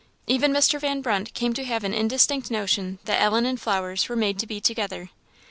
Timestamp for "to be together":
4.39-5.11